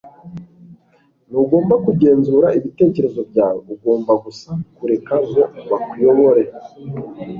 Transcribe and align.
Ntugomba 1.29 1.73
kugenzura 1.85 2.47
ibitekerezo 2.57 3.21
byawe; 3.29 3.61
ugomba 3.75 4.11
gusa 4.23 4.49
kureka 4.77 5.13
ngo 5.27 5.41
bakuyobore.” 5.69 6.43